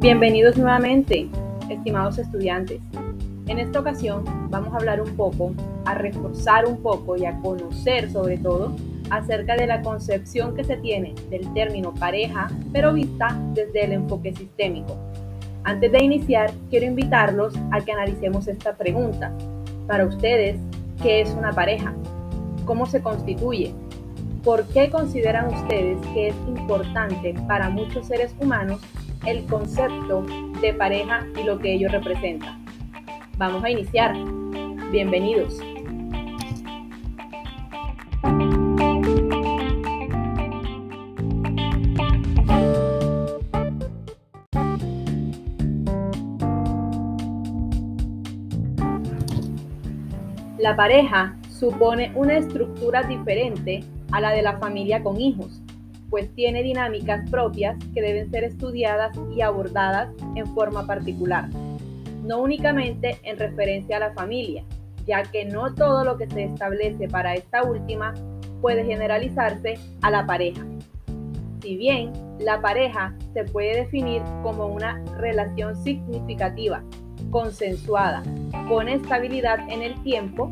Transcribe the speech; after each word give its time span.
Bienvenidos 0.00 0.56
nuevamente, 0.56 1.26
estimados 1.68 2.18
estudiantes. 2.18 2.80
En 3.48 3.58
esta 3.58 3.80
ocasión 3.80 4.22
vamos 4.48 4.72
a 4.72 4.76
hablar 4.76 5.02
un 5.02 5.16
poco, 5.16 5.52
a 5.86 5.94
reforzar 5.94 6.66
un 6.66 6.80
poco 6.80 7.16
y 7.16 7.26
a 7.26 7.36
conocer 7.40 8.08
sobre 8.12 8.38
todo 8.38 8.76
acerca 9.10 9.56
de 9.56 9.66
la 9.66 9.82
concepción 9.82 10.54
que 10.54 10.62
se 10.62 10.76
tiene 10.76 11.16
del 11.30 11.52
término 11.52 11.92
pareja, 11.92 12.46
pero 12.72 12.92
vista 12.92 13.36
desde 13.54 13.86
el 13.86 13.92
enfoque 13.92 14.32
sistémico. 14.32 14.96
Antes 15.64 15.90
de 15.90 16.04
iniciar, 16.04 16.52
quiero 16.70 16.86
invitarlos 16.86 17.54
a 17.72 17.80
que 17.80 17.90
analicemos 17.90 18.46
esta 18.46 18.76
pregunta. 18.76 19.32
Para 19.88 20.06
ustedes, 20.06 20.60
¿qué 21.02 21.22
es 21.22 21.30
una 21.30 21.50
pareja? 21.50 21.92
¿Cómo 22.66 22.86
se 22.86 23.02
constituye? 23.02 23.74
¿Por 24.44 24.64
qué 24.68 24.90
consideran 24.90 25.52
ustedes 25.52 25.98
que 26.14 26.28
es 26.28 26.36
importante 26.46 27.34
para 27.48 27.68
muchos 27.68 28.06
seres 28.06 28.32
humanos 28.38 28.80
el 29.30 29.44
concepto 29.44 30.24
de 30.62 30.72
pareja 30.72 31.26
y 31.38 31.42
lo 31.44 31.58
que 31.58 31.74
ello 31.74 31.88
representa. 31.90 32.58
Vamos 33.36 33.62
a 33.62 33.70
iniciar. 33.70 34.16
Bienvenidos. 34.90 35.60
La 50.58 50.74
pareja 50.74 51.36
supone 51.50 52.12
una 52.14 52.38
estructura 52.38 53.02
diferente 53.02 53.84
a 54.10 54.20
la 54.20 54.30
de 54.30 54.42
la 54.42 54.58
familia 54.58 55.02
con 55.02 55.20
hijos 55.20 55.60
pues 56.10 56.34
tiene 56.34 56.62
dinámicas 56.62 57.28
propias 57.30 57.76
que 57.94 58.02
deben 58.02 58.30
ser 58.30 58.44
estudiadas 58.44 59.16
y 59.34 59.42
abordadas 59.42 60.10
en 60.34 60.46
forma 60.54 60.86
particular, 60.86 61.48
no 62.24 62.38
únicamente 62.38 63.18
en 63.22 63.38
referencia 63.38 63.96
a 63.96 64.00
la 64.00 64.12
familia, 64.12 64.64
ya 65.06 65.22
que 65.22 65.44
no 65.44 65.74
todo 65.74 66.04
lo 66.04 66.16
que 66.16 66.28
se 66.28 66.44
establece 66.44 67.08
para 67.08 67.34
esta 67.34 67.62
última 67.62 68.14
puede 68.60 68.84
generalizarse 68.84 69.74
a 70.02 70.10
la 70.10 70.26
pareja. 70.26 70.64
Si 71.62 71.76
bien 71.76 72.12
la 72.38 72.60
pareja 72.60 73.14
se 73.34 73.44
puede 73.44 73.76
definir 73.76 74.22
como 74.42 74.66
una 74.66 75.02
relación 75.18 75.76
significativa, 75.82 76.82
consensuada, 77.30 78.22
con 78.68 78.88
estabilidad 78.88 79.58
en 79.68 79.82
el 79.82 80.00
tiempo, 80.02 80.48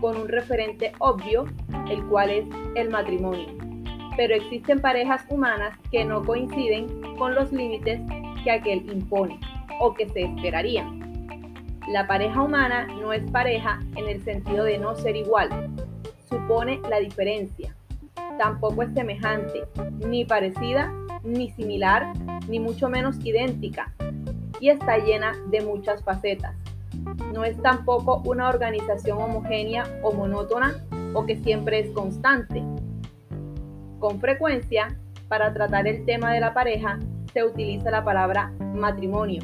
con 0.00 0.16
un 0.16 0.28
referente 0.28 0.92
obvio, 0.98 1.44
el 1.90 2.04
cual 2.06 2.30
es 2.30 2.44
el 2.76 2.88
matrimonio 2.90 3.63
pero 4.16 4.34
existen 4.34 4.80
parejas 4.80 5.24
humanas 5.28 5.78
que 5.90 6.04
no 6.04 6.22
coinciden 6.24 7.16
con 7.16 7.34
los 7.34 7.52
límites 7.52 8.00
que 8.42 8.50
aquel 8.50 8.90
impone 8.90 9.38
o 9.80 9.94
que 9.94 10.08
se 10.08 10.22
esperarían. 10.22 11.04
La 11.88 12.06
pareja 12.06 12.42
humana 12.42 12.86
no 12.86 13.12
es 13.12 13.28
pareja 13.30 13.80
en 13.96 14.08
el 14.08 14.22
sentido 14.22 14.64
de 14.64 14.78
no 14.78 14.94
ser 14.96 15.16
igual, 15.16 15.50
supone 16.28 16.80
la 16.88 16.98
diferencia. 16.98 17.74
Tampoco 18.38 18.82
es 18.82 18.94
semejante, 18.94 19.64
ni 20.06 20.24
parecida, 20.24 20.92
ni 21.22 21.50
similar, 21.50 22.12
ni 22.48 22.58
mucho 22.58 22.88
menos 22.88 23.16
idéntica, 23.24 23.92
y 24.60 24.70
está 24.70 24.98
llena 24.98 25.32
de 25.50 25.60
muchas 25.60 26.02
facetas. 26.02 26.56
No 27.32 27.44
es 27.44 27.60
tampoco 27.60 28.22
una 28.24 28.48
organización 28.48 29.20
homogénea 29.20 29.84
o 30.02 30.12
monótona 30.12 30.74
o 31.12 31.26
que 31.26 31.36
siempre 31.36 31.80
es 31.80 31.90
constante, 31.90 32.62
con 33.98 34.20
frecuencia, 34.20 34.96
para 35.28 35.52
tratar 35.52 35.86
el 35.86 36.04
tema 36.04 36.32
de 36.32 36.40
la 36.40 36.54
pareja, 36.54 36.98
se 37.32 37.42
utiliza 37.44 37.90
la 37.90 38.04
palabra 38.04 38.52
matrimonio, 38.74 39.42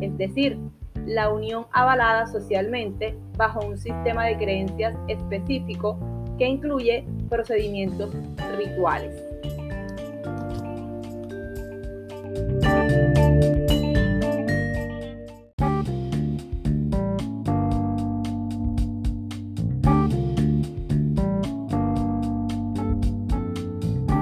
es 0.00 0.16
decir, 0.18 0.58
la 1.06 1.30
unión 1.30 1.66
avalada 1.72 2.26
socialmente 2.26 3.16
bajo 3.36 3.60
un 3.60 3.78
sistema 3.78 4.26
de 4.26 4.36
creencias 4.36 4.96
específico 5.08 5.98
que 6.38 6.46
incluye 6.46 7.04
procedimientos 7.28 8.10
rituales. 8.56 9.29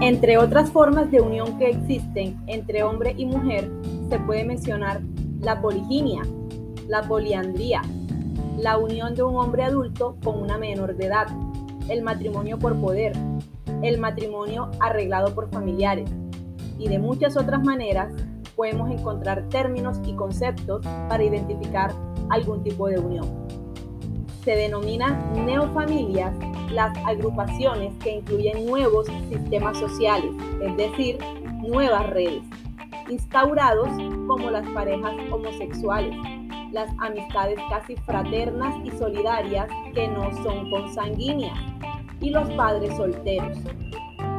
Entre 0.08 0.38
otras 0.38 0.70
formas 0.70 1.10
de 1.10 1.20
unión 1.20 1.58
que 1.58 1.68
existen 1.68 2.42
entre 2.46 2.82
hombre 2.82 3.12
y 3.18 3.26
mujer, 3.26 3.70
se 4.08 4.18
puede 4.18 4.42
mencionar 4.42 5.02
la 5.42 5.60
poliginia, 5.60 6.22
la 6.88 7.02
poliandría, 7.02 7.82
la 8.56 8.78
unión 8.78 9.14
de 9.14 9.22
un 9.22 9.36
hombre 9.36 9.64
adulto 9.64 10.16
con 10.24 10.40
una 10.40 10.56
menor 10.56 10.96
de 10.96 11.04
edad, 11.04 11.26
el 11.90 12.00
matrimonio 12.00 12.58
por 12.58 12.80
poder, 12.80 13.12
el 13.82 13.98
matrimonio 13.98 14.70
arreglado 14.80 15.34
por 15.34 15.50
familiares 15.50 16.08
y 16.78 16.88
de 16.88 16.98
muchas 16.98 17.36
otras 17.36 17.62
maneras 17.62 18.10
podemos 18.56 18.90
encontrar 18.90 19.46
términos 19.50 20.00
y 20.06 20.14
conceptos 20.14 20.86
para 21.10 21.22
identificar 21.22 21.92
algún 22.30 22.64
tipo 22.64 22.88
de 22.88 22.98
unión. 22.98 23.26
Se 24.42 24.56
denominan 24.56 25.44
neofamilias 25.44 26.32
las 26.70 26.96
agrupaciones 27.06 27.92
que 28.02 28.16
incluyen 28.16 28.66
nuevos 28.66 29.06
sistemas 29.28 29.78
sociales, 29.78 30.30
es 30.60 30.76
decir, 30.76 31.18
nuevas 31.66 32.08
redes, 32.10 32.42
instaurados 33.08 33.88
como 34.26 34.50
las 34.50 34.68
parejas 34.70 35.14
homosexuales, 35.30 36.14
las 36.72 36.90
amistades 36.98 37.58
casi 37.70 37.96
fraternas 37.96 38.74
y 38.84 38.90
solidarias 38.90 39.68
que 39.94 40.08
no 40.08 40.30
son 40.42 40.70
consanguíneas, 40.70 41.58
y 42.20 42.30
los 42.30 42.48
padres 42.50 42.96
solteros. 42.96 43.58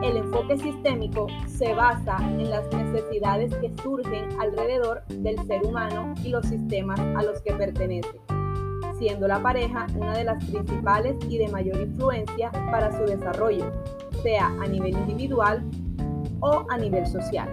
El 0.04 0.18
enfoque 0.18 0.58
sistémico 0.58 1.28
se 1.46 1.74
basa 1.74 2.18
en 2.20 2.50
las 2.50 2.66
necesidades 2.74 3.54
que 3.56 3.72
surgen 3.82 4.30
alrededor 4.40 5.04
del 5.08 5.38
ser 5.46 5.66
humano 5.66 6.14
y 6.24 6.30
los 6.30 6.46
sistemas 6.46 7.00
a 7.00 7.24
los 7.24 7.42
que 7.42 7.54
pertenece 7.54 8.29
siendo 9.00 9.28
la 9.28 9.42
pareja 9.42 9.88
una 9.96 10.16
de 10.16 10.26
las 10.26 10.44
principales 10.44 11.16
y 11.28 11.38
de 11.38 11.48
mayor 11.48 11.80
influencia 11.80 12.52
para 12.70 12.92
su 12.92 13.06
desarrollo, 13.06 13.72
sea 14.22 14.48
a 14.48 14.68
nivel 14.68 14.92
individual 14.92 15.64
o 16.42 16.66
a 16.70 16.78
nivel 16.78 17.08
social. 17.08 17.50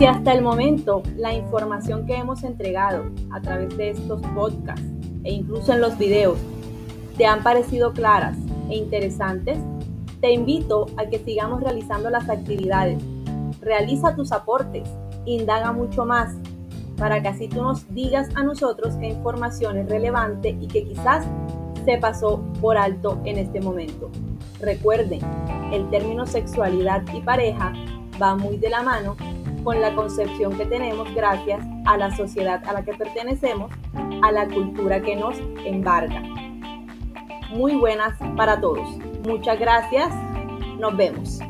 Si 0.00 0.06
hasta 0.06 0.32
el 0.32 0.40
momento 0.40 1.02
la 1.18 1.34
información 1.34 2.06
que 2.06 2.16
hemos 2.16 2.42
entregado 2.42 3.10
a 3.32 3.42
través 3.42 3.76
de 3.76 3.90
estos 3.90 4.22
podcasts 4.28 4.82
e 5.24 5.30
incluso 5.30 5.74
en 5.74 5.82
los 5.82 5.98
videos 5.98 6.38
te 7.18 7.26
han 7.26 7.42
parecido 7.42 7.92
claras 7.92 8.34
e 8.70 8.76
interesantes, 8.78 9.58
te 10.22 10.32
invito 10.32 10.86
a 10.96 11.04
que 11.04 11.18
sigamos 11.18 11.62
realizando 11.62 12.08
las 12.08 12.30
actividades. 12.30 12.96
Realiza 13.60 14.16
tus 14.16 14.32
aportes, 14.32 14.88
indaga 15.26 15.70
mucho 15.72 16.06
más, 16.06 16.34
para 16.96 17.20
que 17.20 17.28
así 17.28 17.48
tú 17.48 17.60
nos 17.60 17.86
digas 17.92 18.30
a 18.36 18.42
nosotros 18.42 18.94
qué 18.94 19.08
información 19.08 19.76
es 19.76 19.90
relevante 19.90 20.56
y 20.58 20.66
que 20.66 20.84
quizás 20.84 21.26
se 21.84 21.98
pasó 21.98 22.42
por 22.62 22.78
alto 22.78 23.20
en 23.26 23.36
este 23.36 23.60
momento. 23.60 24.08
Recuerden, 24.60 25.20
el 25.74 25.90
término 25.90 26.24
sexualidad 26.24 27.02
y 27.12 27.20
pareja 27.20 27.74
va 28.20 28.34
muy 28.34 28.56
de 28.56 28.70
la 28.70 28.82
mano 28.82 29.14
con 29.62 29.80
la 29.80 29.94
concepción 29.94 30.56
que 30.56 30.66
tenemos 30.66 31.12
gracias 31.14 31.64
a 31.86 31.96
la 31.96 32.14
sociedad 32.16 32.62
a 32.66 32.72
la 32.72 32.84
que 32.84 32.94
pertenecemos, 32.94 33.70
a 34.22 34.32
la 34.32 34.46
cultura 34.48 35.00
que 35.00 35.16
nos 35.16 35.38
embarga. 35.64 36.22
Muy 37.50 37.74
buenas 37.74 38.18
para 38.36 38.60
todos. 38.60 38.88
Muchas 39.26 39.58
gracias. 39.58 40.08
Nos 40.78 40.96
vemos. 40.96 41.40